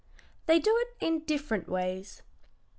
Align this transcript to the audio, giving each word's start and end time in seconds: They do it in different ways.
They 0.47 0.57
do 0.57 0.75
it 0.79 0.95
in 0.99 1.19
different 1.25 1.69
ways. 1.69 2.23